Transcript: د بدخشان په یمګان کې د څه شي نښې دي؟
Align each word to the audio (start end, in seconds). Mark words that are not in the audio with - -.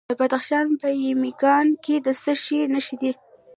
د 0.09 0.13
بدخشان 0.19 0.65
په 0.81 0.87
یمګان 1.07 1.67
کې 1.83 1.95
د 2.05 2.07
څه 2.21 2.33
شي 2.43 2.59
نښې 2.73 2.95
دي؟ 3.01 3.11